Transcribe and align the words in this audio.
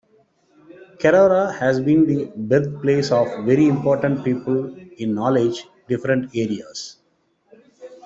Carora 0.99 1.51
has 1.53 1.79
been 1.79 2.07
the 2.07 2.25
birthplace 2.35 3.11
of 3.11 3.45
very 3.45 3.67
important 3.67 4.25
people 4.25 4.75
in 4.97 5.13
knowledge 5.13 5.67
different 5.87 6.35
areas. 6.35 6.97